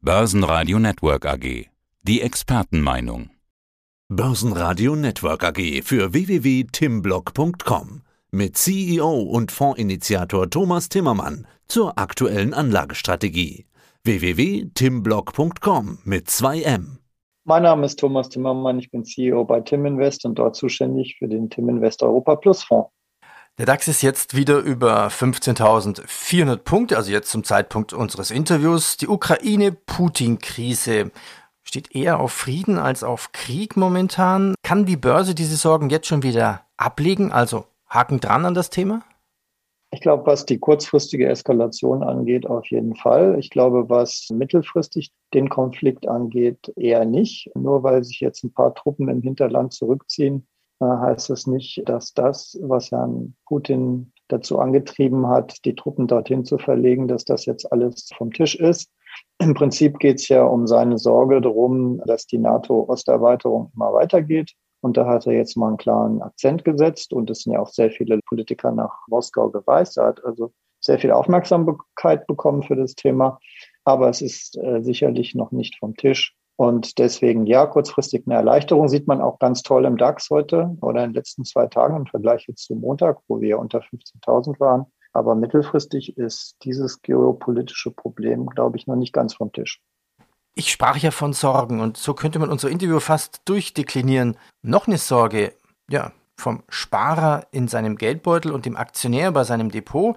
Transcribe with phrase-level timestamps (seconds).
[0.00, 1.66] Börsenradio Network AG.
[2.04, 3.30] Die Expertenmeinung.
[4.08, 13.66] Börsenradio Network AG für www.timblock.com mit CEO und Fondsinitiator Thomas Timmermann zur aktuellen Anlagestrategie.
[14.04, 16.98] www.timblock.com mit 2M.
[17.44, 21.26] Mein Name ist Thomas Timmermann, ich bin CEO bei Tim Invest und dort zuständig für
[21.26, 22.92] den Tim Invest Europa Plus Fonds.
[23.58, 28.98] Der DAX ist jetzt wieder über 15.400 Punkte, also jetzt zum Zeitpunkt unseres Interviews.
[28.98, 31.10] Die Ukraine-Putin-Krise
[31.64, 34.54] steht eher auf Frieden als auf Krieg momentan.
[34.62, 37.32] Kann die Börse diese Sorgen jetzt schon wieder ablegen?
[37.32, 39.02] Also Haken dran an das Thema?
[39.90, 43.40] Ich glaube, was die kurzfristige Eskalation angeht, auf jeden Fall.
[43.40, 47.50] Ich glaube, was mittelfristig den Konflikt angeht, eher nicht.
[47.56, 50.46] Nur weil sich jetzt ein paar Truppen im Hinterland zurückziehen,
[50.80, 56.58] heißt es nicht, dass das, was Herrn Putin dazu angetrieben hat, die Truppen dorthin zu
[56.58, 58.90] verlegen, dass das jetzt alles vom Tisch ist.
[59.38, 64.52] Im Prinzip geht es ja um seine Sorge darum, dass die NATO-Osterweiterung immer weitergeht.
[64.80, 67.12] Und da hat er jetzt mal einen klaren Akzent gesetzt.
[67.12, 69.98] Und es sind ja auch sehr viele Politiker nach Moskau gereist.
[69.98, 73.40] Er hat also sehr viel Aufmerksamkeit bekommen für das Thema.
[73.84, 76.37] Aber es ist äh, sicherlich noch nicht vom Tisch.
[76.60, 81.04] Und deswegen, ja, kurzfristig eine Erleichterung sieht man auch ganz toll im DAX heute oder
[81.04, 84.86] in den letzten zwei Tagen im Vergleich jetzt zum Montag, wo wir unter 15.000 waren.
[85.12, 89.80] Aber mittelfristig ist dieses geopolitische Problem, glaube ich, noch nicht ganz vom Tisch.
[90.56, 94.36] Ich sprach ja von Sorgen und so könnte man unser Interview fast durchdeklinieren.
[94.60, 95.52] Noch eine Sorge,
[95.88, 100.16] ja, vom Sparer in seinem Geldbeutel und dem Aktionär bei seinem Depot.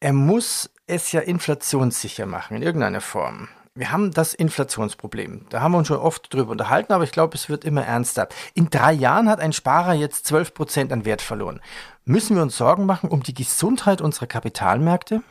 [0.00, 5.46] Er muss es ja inflationssicher machen in irgendeiner Form wir haben das Inflationsproblem.
[5.50, 8.28] Da haben wir uns schon oft drüber unterhalten, aber ich glaube, es wird immer ernster.
[8.54, 11.60] In drei Jahren hat ein Sparer jetzt 12 Prozent an Wert verloren.
[12.04, 15.22] Müssen wir uns Sorgen machen um die Gesundheit unserer Kapitalmärkte?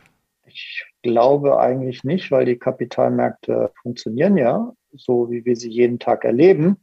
[0.46, 6.26] Ich glaube eigentlich nicht, weil die Kapitalmärkte funktionieren ja, so wie wir sie jeden Tag
[6.26, 6.78] erleben.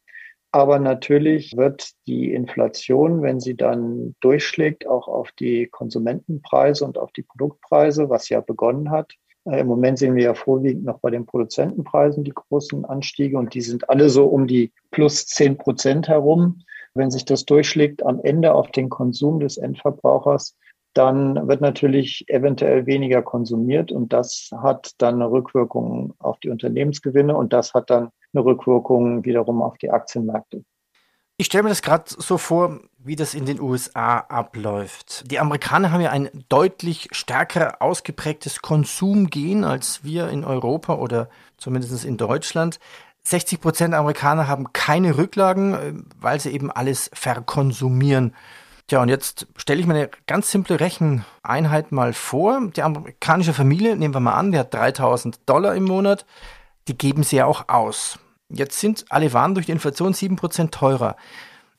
[0.53, 7.12] Aber natürlich wird die Inflation, wenn sie dann durchschlägt, auch auf die Konsumentenpreise und auf
[7.12, 9.12] die Produktpreise, was ja begonnen hat,
[9.45, 13.62] Im Moment sehen wir ja vorwiegend noch bei den Produzentenpreisen die großen Anstiege und die
[13.62, 16.62] sind alle so um die plus zehn Prozent herum.
[16.93, 20.56] Wenn sich das durchschlägt am Ende auf den Konsum des Endverbrauchers,
[20.93, 27.37] dann wird natürlich eventuell weniger konsumiert und das hat dann eine Rückwirkung auf die Unternehmensgewinne
[27.37, 30.65] und das hat dann eine Rückwirkung wiederum auf die Aktienmärkte.
[31.41, 35.31] Ich stelle mir das gerade so vor, wie das in den USA abläuft.
[35.31, 42.05] Die Amerikaner haben ja ein deutlich stärker ausgeprägtes Konsumgehen als wir in Europa oder zumindest
[42.05, 42.79] in Deutschland.
[43.23, 48.34] 60 Prozent Amerikaner haben keine Rücklagen, äh, weil sie eben alles verkonsumieren.
[48.87, 52.61] Tja, und jetzt stelle ich mir eine ganz simple Recheneinheit mal vor.
[52.77, 56.27] Die amerikanische Familie, nehmen wir mal an, die hat 3000 Dollar im Monat,
[56.87, 58.19] die geben sie ja auch aus.
[58.50, 61.16] Jetzt sind alle Waren durch die Inflation 7% teurer.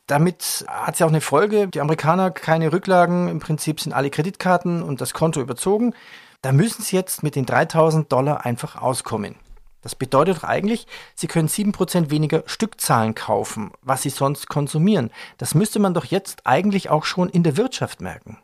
[0.07, 1.67] Damit hat es ja auch eine Folge.
[1.67, 5.93] Die Amerikaner keine Rücklagen, im Prinzip sind alle Kreditkarten und das Konto überzogen.
[6.41, 9.35] Da müssen sie jetzt mit den 3000 Dollar einfach auskommen.
[9.81, 15.11] Das bedeutet doch eigentlich, sie können 7% weniger Stückzahlen kaufen, was sie sonst konsumieren.
[15.37, 18.37] Das müsste man doch jetzt eigentlich auch schon in der Wirtschaft merken.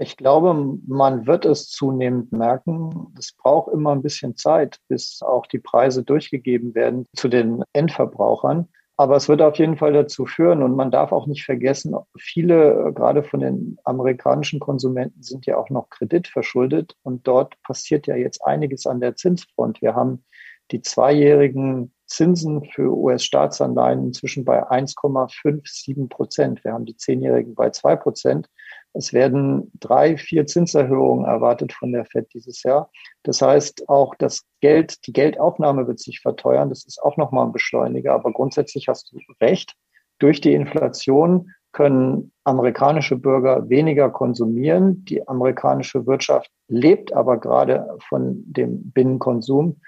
[0.00, 0.54] Ich glaube,
[0.86, 3.12] man wird es zunehmend merken.
[3.18, 8.68] Es braucht immer ein bisschen Zeit, bis auch die Preise durchgegeben werden zu den Endverbrauchern.
[8.96, 12.92] Aber es wird auf jeden Fall dazu führen und man darf auch nicht vergessen, viele,
[12.94, 18.44] gerade von den amerikanischen Konsumenten, sind ja auch noch kreditverschuldet und dort passiert ja jetzt
[18.44, 19.82] einiges an der Zinsfront.
[19.82, 20.24] Wir haben
[20.70, 26.64] die zweijährigen Zinsen für US-Staatsanleihen inzwischen bei 1,57 Prozent.
[26.64, 28.48] Wir haben die zehnjährigen bei zwei Prozent.
[28.94, 32.90] Es werden drei, vier Zinserhöhungen erwartet von der FED dieses Jahr.
[33.22, 36.68] Das heißt, auch das Geld, die Geldaufnahme wird sich verteuern.
[36.68, 38.14] Das ist auch nochmal ein Beschleuniger.
[38.14, 39.74] Aber grundsätzlich hast du recht.
[40.18, 45.04] Durch die Inflation können amerikanische Bürger weniger konsumieren.
[45.04, 49.80] Die amerikanische Wirtschaft lebt aber gerade von dem Binnenkonsum.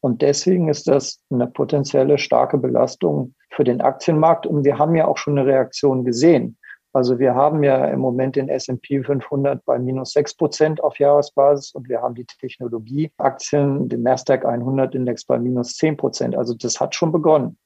[0.00, 4.46] Und deswegen ist das eine potenzielle starke Belastung für den Aktienmarkt.
[4.46, 6.58] Und wir haben ja auch schon eine Reaktion gesehen.
[6.98, 11.70] Also wir haben ja im Moment den S&P 500 bei minus 6 Prozent auf Jahresbasis
[11.70, 16.34] und wir haben die Technologieaktien, den Nasdaq 100 Index bei minus 10 Prozent.
[16.34, 17.56] Also das hat schon begonnen.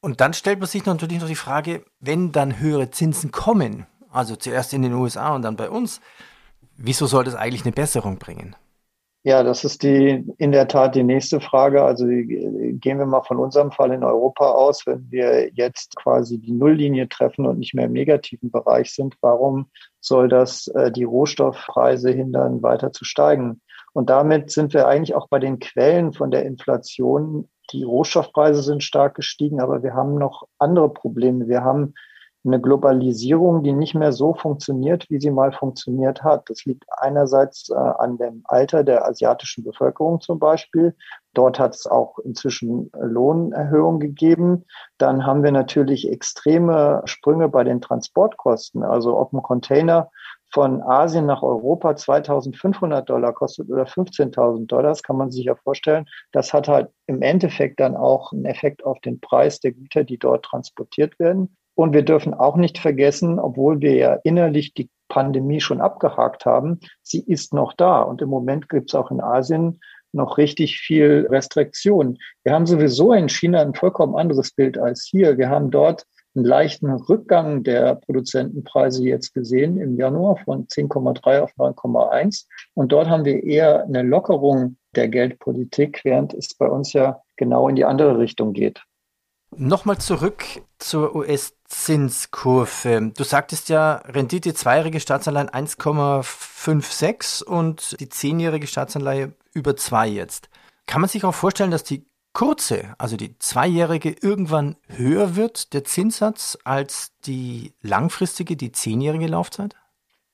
[0.00, 4.36] Und dann stellt man sich natürlich noch die Frage, wenn dann höhere Zinsen kommen, also
[4.36, 6.00] zuerst in den USA und dann bei uns,
[6.78, 8.56] wieso soll das eigentlich eine Besserung bringen?
[9.24, 11.84] Ja, das ist die in der Tat die nächste Frage.
[11.84, 16.50] Also gehen wir mal von unserem Fall in Europa aus, wenn wir jetzt quasi die
[16.50, 19.70] Nulllinie treffen und nicht mehr im negativen Bereich sind, warum
[20.00, 23.60] soll das äh, die Rohstoffpreise hindern, weiter zu steigen?
[23.92, 27.48] Und damit sind wir eigentlich auch bei den Quellen von der Inflation.
[27.72, 31.46] Die Rohstoffpreise sind stark gestiegen, aber wir haben noch andere Probleme.
[31.46, 31.94] Wir haben
[32.44, 36.50] eine Globalisierung, die nicht mehr so funktioniert, wie sie mal funktioniert hat.
[36.50, 40.96] Das liegt einerseits äh, an dem Alter der asiatischen Bevölkerung zum Beispiel.
[41.34, 44.64] Dort hat es auch inzwischen Lohnerhöhungen gegeben.
[44.98, 48.82] Dann haben wir natürlich extreme Sprünge bei den Transportkosten.
[48.82, 50.10] Also ob ein Container
[50.52, 55.54] von Asien nach Europa 2500 Dollar kostet oder 15.000 Dollar, das kann man sich ja
[55.54, 56.06] vorstellen.
[56.32, 60.18] Das hat halt im Endeffekt dann auch einen Effekt auf den Preis der Güter, die
[60.18, 61.56] dort transportiert werden.
[61.74, 66.80] Und wir dürfen auch nicht vergessen, obwohl wir ja innerlich die Pandemie schon abgehakt haben,
[67.02, 68.02] sie ist noch da.
[68.02, 69.80] Und im Moment gibt es auch in Asien
[70.12, 72.18] noch richtig viel Restriktion.
[72.44, 75.38] Wir haben sowieso in China ein vollkommen anderes Bild als hier.
[75.38, 81.52] Wir haben dort einen leichten Rückgang der Produzentenpreise jetzt gesehen im Januar von 10,3 auf
[81.58, 82.46] 9,1.
[82.74, 87.68] Und dort haben wir eher eine Lockerung der Geldpolitik, während es bei uns ja genau
[87.68, 88.82] in die andere Richtung geht.
[89.56, 90.44] Nochmal zurück
[90.78, 93.12] zur US-Zinskurve.
[93.14, 100.48] Du sagtest ja, Rendite zweijährige Staatsanleihen 1,56 und die zehnjährige Staatsanleihe über zwei jetzt.
[100.86, 105.84] Kann man sich auch vorstellen, dass die kurze, also die zweijährige, irgendwann höher wird, der
[105.84, 109.76] Zinssatz, als die langfristige, die zehnjährige Laufzeit?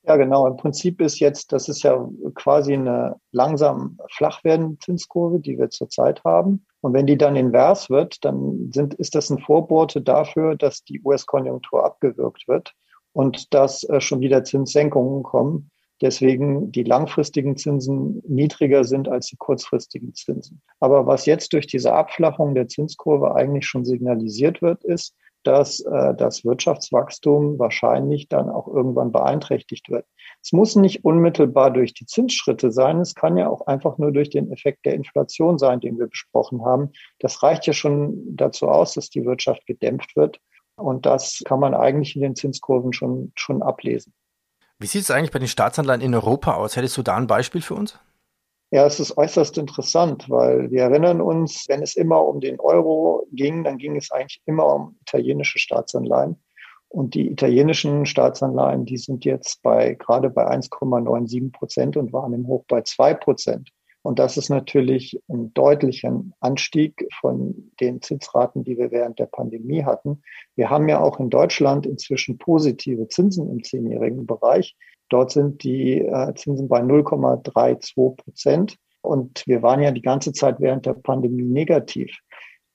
[0.09, 0.47] Ja, genau.
[0.47, 5.69] Im Prinzip ist jetzt, das ist ja quasi eine langsam flach werdende Zinskurve, die wir
[5.69, 6.65] zurzeit haben.
[6.81, 10.99] Und wenn die dann invers wird, dann sind, ist das ein Vorbote dafür, dass die
[11.03, 12.73] US-Konjunktur abgewürgt wird
[13.13, 15.69] und dass äh, schon wieder Zinssenkungen kommen.
[16.01, 20.63] Deswegen die langfristigen Zinsen niedriger sind als die kurzfristigen Zinsen.
[20.79, 25.13] Aber was jetzt durch diese Abflachung der Zinskurve eigentlich schon signalisiert wird, ist,
[25.43, 30.05] dass äh, das Wirtschaftswachstum wahrscheinlich dann auch irgendwann beeinträchtigt wird.
[30.41, 34.29] Es muss nicht unmittelbar durch die Zinsschritte sein, es kann ja auch einfach nur durch
[34.29, 36.91] den Effekt der Inflation sein, den wir besprochen haben.
[37.19, 40.39] Das reicht ja schon dazu aus, dass die Wirtschaft gedämpft wird.
[40.75, 44.13] Und das kann man eigentlich in den Zinskurven schon, schon ablesen.
[44.77, 46.77] Wie sieht es eigentlich bei den Staatsanleihen in Europa aus?
[46.77, 47.99] Hättest du da ein Beispiel für uns?
[48.71, 53.25] Ja, es ist äußerst interessant, weil wir erinnern uns, wenn es immer um den Euro
[53.31, 56.35] ging, dann ging es eigentlich immer um italienische Staatsanleihen.
[56.87, 62.47] Und die italienischen Staatsanleihen, die sind jetzt bei gerade bei 1,97 Prozent und waren im
[62.47, 63.71] Hoch bei zwei Prozent.
[64.01, 69.83] Und das ist natürlich ein deutlicher Anstieg von den Zinsraten, die wir während der Pandemie
[69.83, 70.21] hatten.
[70.55, 74.75] Wir haben ja auch in Deutschland inzwischen positive Zinsen im zehnjährigen Bereich.
[75.09, 78.77] Dort sind die äh, Zinsen bei 0,32 Prozent.
[79.01, 82.17] Und wir waren ja die ganze Zeit während der Pandemie negativ.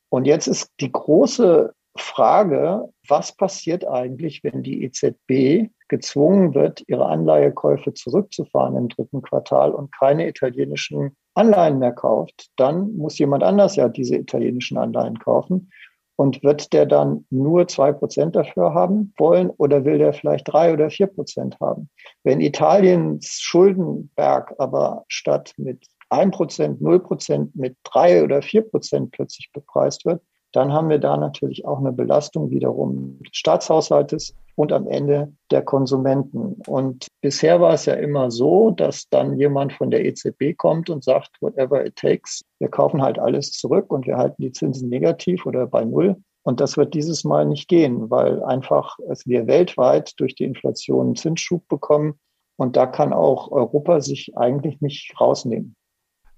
[0.08, 7.06] Und jetzt ist die große Frage, was passiert eigentlich, wenn die EZB gezwungen wird, ihre
[7.06, 13.76] Anleihekäufe zurückzufahren im dritten Quartal und keine italienischen Anleihen mehr kauft, dann muss jemand anders
[13.76, 15.70] ja diese italienischen Anleihen kaufen.
[16.16, 20.72] Und wird der dann nur zwei Prozent dafür haben wollen oder will der vielleicht drei
[20.72, 21.90] oder vier Prozent haben?
[22.22, 29.10] Wenn Italiens Schuldenberg aber statt mit ein Prozent, null Prozent mit drei oder vier Prozent
[29.10, 30.22] plötzlich bepreist wird,
[30.54, 35.62] dann haben wir da natürlich auch eine Belastung wiederum des Staatshaushaltes und am Ende der
[35.62, 36.62] Konsumenten.
[36.68, 41.02] Und bisher war es ja immer so, dass dann jemand von der EZB kommt und
[41.02, 45.44] sagt, whatever it takes, wir kaufen halt alles zurück und wir halten die Zinsen negativ
[45.44, 46.16] oder bei Null.
[46.44, 51.16] Und das wird dieses Mal nicht gehen, weil einfach wir weltweit durch die Inflation einen
[51.16, 52.20] Zinsschub bekommen.
[52.56, 55.74] Und da kann auch Europa sich eigentlich nicht rausnehmen.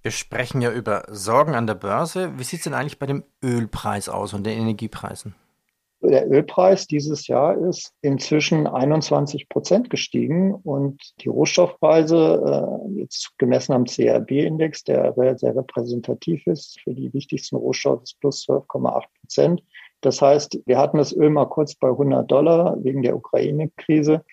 [0.06, 2.38] Wir sprechen ja über Sorgen an der Börse.
[2.38, 5.34] Wie sieht es denn eigentlich bei dem Ölpreis aus und den Energiepreisen?
[6.00, 13.72] Der Ölpreis dieses Jahr ist inzwischen 21 Prozent gestiegen und die Rohstoffpreise, äh, jetzt gemessen
[13.72, 19.64] am CRB-Index, der sehr repräsentativ ist für die wichtigsten Rohstoffe, ist plus 12,8 Prozent.
[20.02, 24.24] Das heißt, wir hatten das Öl mal kurz bei 100 Dollar wegen der Ukraine-Krise.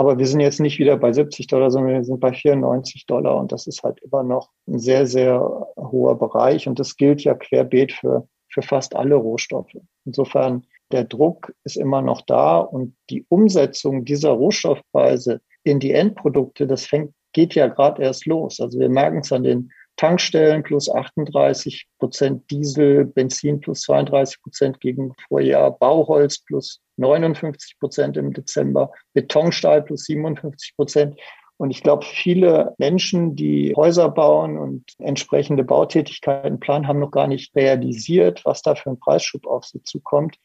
[0.00, 3.36] Aber wir sind jetzt nicht wieder bei 70 Dollar, sondern wir sind bei 94 Dollar.
[3.36, 5.38] Und das ist halt immer noch ein sehr, sehr
[5.76, 6.66] hoher Bereich.
[6.66, 9.76] Und das gilt ja querbeet für, für fast alle Rohstoffe.
[10.06, 16.66] Insofern, der Druck ist immer noch da und die Umsetzung dieser Rohstoffpreise in die Endprodukte,
[16.66, 18.58] das fängt, geht ja gerade erst los.
[18.58, 24.80] Also wir merken es an den Tankstellen plus 38 Prozent Diesel, Benzin plus 32 Prozent
[24.80, 31.20] gegen Vorjahr, Bauholz plus 59 Prozent im Dezember, Betonstahl plus 57 Prozent.
[31.58, 37.26] Und ich glaube, viele Menschen, die Häuser bauen und entsprechende Bautätigkeiten planen, haben noch gar
[37.26, 40.36] nicht realisiert, was da für ein Preisschub auf sie zukommt.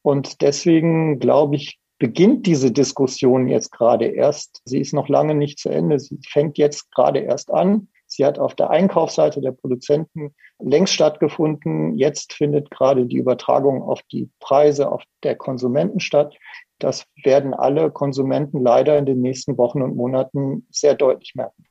[0.00, 4.62] Und deswegen glaube ich, beginnt diese Diskussion jetzt gerade erst.
[4.64, 6.00] Sie ist noch lange nicht zu Ende.
[6.00, 7.88] Sie fängt jetzt gerade erst an.
[8.14, 11.96] Sie hat auf der Einkaufsseite der Produzenten längst stattgefunden.
[11.96, 16.36] Jetzt findet gerade die Übertragung auf die Preise auf der Konsumenten statt.
[16.78, 21.64] Das werden alle Konsumenten leider in den nächsten Wochen und Monaten sehr deutlich merken.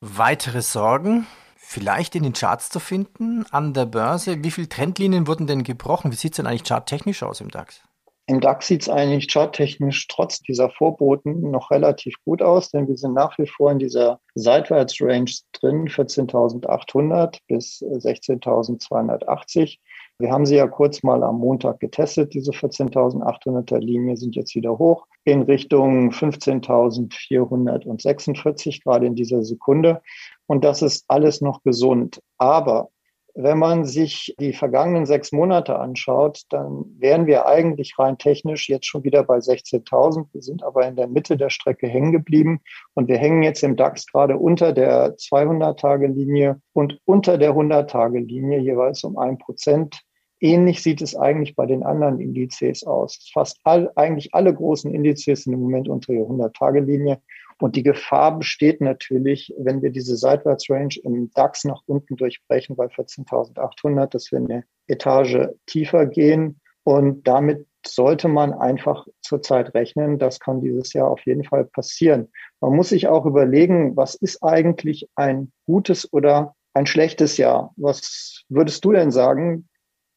[0.00, 1.26] Weitere Sorgen?
[1.56, 4.44] Vielleicht in den Charts zu finden, an der Börse.
[4.44, 6.12] Wie viele Trendlinien wurden denn gebrochen?
[6.12, 7.82] Wie sieht es denn eigentlich charttechnisch aus im DAX?
[8.26, 12.96] Im DAX sieht es eigentlich charttechnisch trotz dieser Vorboten noch relativ gut aus, denn wir
[12.96, 19.78] sind nach wie vor in dieser Seitwärtsrange drin, 14.800 bis 16.280.
[20.18, 24.78] Wir haben sie ja kurz mal am Montag getestet, diese 14.800er Linie sind jetzt wieder
[24.78, 30.00] hoch in Richtung 15.446 gerade in dieser Sekunde.
[30.46, 32.20] Und das ist alles noch gesund.
[32.38, 32.90] Aber
[33.34, 38.86] wenn man sich die vergangenen sechs Monate anschaut, dann wären wir eigentlich rein technisch jetzt
[38.86, 40.26] schon wieder bei 16.000.
[40.32, 42.60] Wir sind aber in der Mitte der Strecke hängen geblieben
[42.94, 49.02] und wir hängen jetzt im DAX gerade unter der 200-Tage-Linie und unter der 100-Tage-Linie jeweils
[49.04, 50.02] um ein Prozent.
[50.40, 53.30] Ähnlich sieht es eigentlich bei den anderen Indizes aus.
[53.32, 57.22] Fast all, eigentlich alle großen Indizes sind im Moment unter der 100-Tage-Linie.
[57.62, 62.86] Und die Gefahr besteht natürlich, wenn wir diese Seitwärtsrange im DAX nach unten durchbrechen bei
[62.86, 66.60] 14.800, dass wir eine Etage tiefer gehen.
[66.82, 70.18] Und damit sollte man einfach zurzeit rechnen.
[70.18, 72.32] Das kann dieses Jahr auf jeden Fall passieren.
[72.60, 77.72] Man muss sich auch überlegen, was ist eigentlich ein gutes oder ein schlechtes Jahr?
[77.76, 79.68] Was würdest du denn sagen,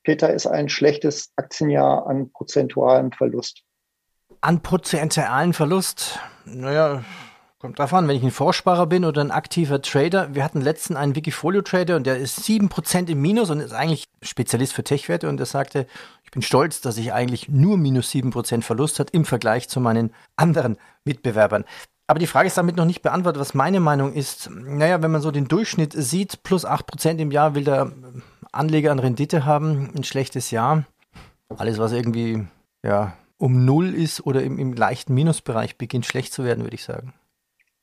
[0.04, 3.62] Peter, ist ein schlechtes Aktienjahr an prozentualem Verlust?
[4.42, 6.20] An prozentualen Verlust?
[6.46, 7.04] Naja,
[7.66, 10.36] Kommt drauf an, wenn ich ein Vorsparer bin oder ein aktiver Trader.
[10.36, 14.74] Wir hatten letzten einen Wikifolio-Trader und der ist 7% im Minus und ist eigentlich Spezialist
[14.74, 15.88] für Tech-Werte und der sagte,
[16.24, 20.14] ich bin stolz, dass ich eigentlich nur minus 7% Verlust hat im Vergleich zu meinen
[20.36, 21.66] anderen Mitbewerbern.
[22.06, 24.48] Aber die Frage ist damit noch nicht beantwortet, was meine Meinung ist.
[24.52, 27.92] Naja, wenn man so den Durchschnitt sieht, plus 8% im Jahr will der
[28.52, 30.84] Anleger an Rendite haben, ein schlechtes Jahr.
[31.50, 32.46] Alles, was irgendwie
[32.84, 36.84] ja, um Null ist oder im, im leichten Minusbereich beginnt schlecht zu werden, würde ich
[36.84, 37.16] sagen.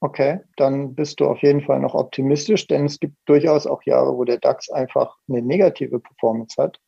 [0.05, 4.17] Okay, dann bist du auf jeden Fall noch optimistisch, denn es gibt durchaus auch Jahre,
[4.17, 6.81] wo der DAX einfach eine negative Performance hat.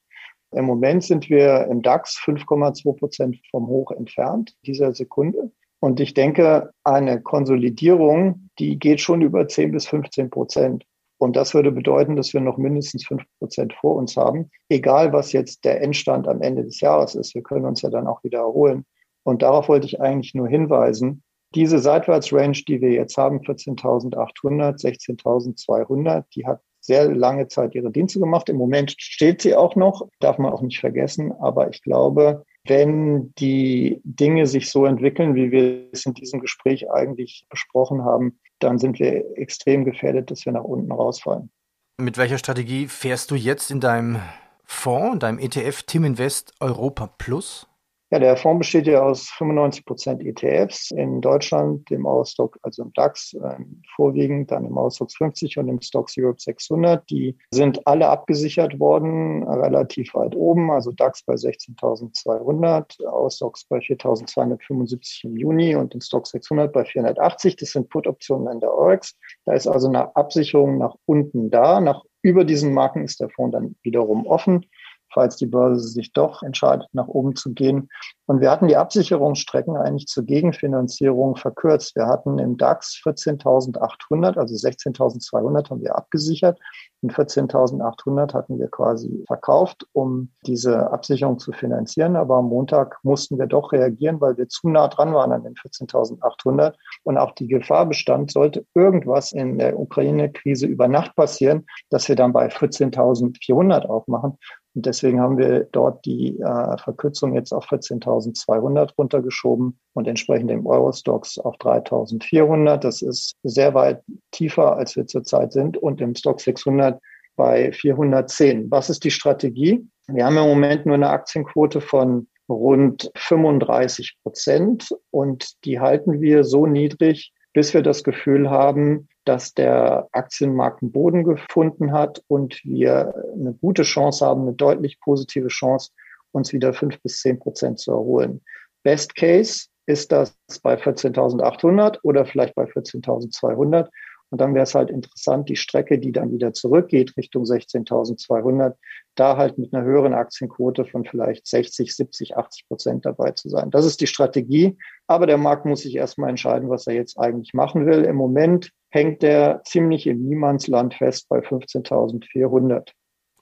[0.51, 5.53] Im Moment sind wir im DAX 5,2 Prozent vom Hoch entfernt dieser Sekunde.
[5.79, 10.85] Und ich denke, eine Konsolidierung, die geht schon über 10 bis 15 Prozent.
[11.17, 15.31] Und das würde bedeuten, dass wir noch mindestens 5 Prozent vor uns haben, egal was
[15.31, 17.37] jetzt der Endstand am Ende des Jahres ist.
[17.37, 18.85] Wir können uns ja dann auch wieder erholen.
[19.23, 21.23] Und darauf wollte ich eigentlich nur hinweisen,
[21.55, 28.21] diese Seitwärtsrange, die wir jetzt haben, 14.800, 16.200, die hat sehr lange Zeit ihre Dienste
[28.21, 28.49] gemacht.
[28.49, 31.33] Im Moment steht sie auch noch, darf man auch nicht vergessen.
[31.41, 36.91] Aber ich glaube, wenn die Dinge sich so entwickeln, wie wir es in diesem Gespräch
[36.91, 41.51] eigentlich besprochen haben, dann sind wir extrem gefährdet, dass wir nach unten rausfallen.
[41.99, 44.21] Mit welcher Strategie fährst du jetzt in deinem
[44.65, 47.67] Fonds, deinem ETF Tim Invest Europa Plus?
[48.15, 52.93] Ja, der Fonds besteht ja aus 95 Prozent ETFs in Deutschland, dem Ausstock, also im
[52.93, 53.57] DAX äh,
[53.97, 57.11] vorwiegend, dann im Ausstock 50 und im Stocks Europe 600.
[57.11, 65.25] Die sind alle abgesichert worden, relativ weit oben, also DAX bei 16.200, Ausstocks bei 4.275
[65.25, 67.57] im Juni und im Stock 600 bei 480.
[67.57, 69.19] Das sind Put-Optionen in der OREX.
[69.45, 71.81] Da ist also eine Absicherung nach unten da.
[71.81, 74.67] Nach über diesen Marken ist der Fonds dann wiederum offen
[75.15, 77.89] falls die Börse sich doch entscheidet, nach oben zu gehen.
[78.27, 81.95] Und wir hatten die Absicherungsstrecken eigentlich zur Gegenfinanzierung verkürzt.
[81.95, 86.59] Wir hatten im DAX 14.800, also 16.200 haben wir abgesichert
[87.03, 92.17] und 14.800 hatten wir quasi verkauft, um diese Absicherung zu finanzieren.
[92.17, 95.55] Aber am Montag mussten wir doch reagieren, weil wir zu nah dran waren an den
[95.55, 102.09] 14.800 und auch die Gefahr bestand, sollte irgendwas in der Ukraine-Krise über Nacht passieren, dass
[102.09, 104.39] wir dann bei 14.400 aufmachen.
[104.75, 110.67] Und deswegen haben wir dort die äh, Verkürzung jetzt auf 14.200 runtergeschoben und entsprechend im
[110.67, 112.79] Eurostox auf 3.400.
[112.79, 114.03] Das ist sehr weit
[114.33, 115.77] tiefer, als wir zurzeit sind.
[115.77, 117.01] Und im Stock 600
[117.37, 118.71] bei 410.
[118.71, 119.87] Was ist die Strategie?
[120.09, 126.45] Wir haben im Moment nur eine Aktienquote von rund 35 Prozent und die halten wir
[126.45, 132.63] so niedrig, bis wir das Gefühl haben, dass der Aktienmarkt einen Boden gefunden hat und
[132.65, 135.91] wir eine gute Chance haben, eine deutlich positive Chance,
[136.33, 138.43] uns wieder fünf bis zehn Prozent zu erholen.
[138.83, 143.89] Best Case ist das bei 14.800 oder vielleicht bei 14.200.
[144.31, 148.75] Und dann wäre es halt interessant, die Strecke, die dann wieder zurückgeht Richtung 16.200,
[149.15, 153.71] da halt mit einer höheren Aktienquote von vielleicht 60, 70, 80 Prozent dabei zu sein.
[153.71, 154.77] Das ist die Strategie.
[155.07, 158.05] Aber der Markt muss sich erstmal entscheiden, was er jetzt eigentlich machen will.
[158.05, 162.91] Im Moment hängt er ziemlich im Niemandsland fest bei 15.400.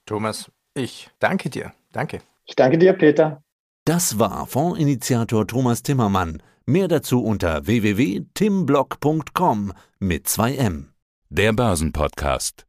[0.05, 1.73] Thomas, ich danke dir.
[1.91, 2.19] Danke.
[2.45, 3.41] Ich danke dir, Peter.
[3.85, 6.41] Das war Fondsinitiator Thomas Timmermann.
[6.65, 10.85] Mehr dazu unter www.timblock.com mit 2M.
[11.29, 12.65] Der Börsenpodcast.